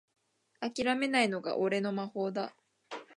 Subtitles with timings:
[0.61, 2.55] あきらめないのが俺の魔法だ